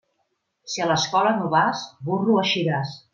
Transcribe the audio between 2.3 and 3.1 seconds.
eixiràs.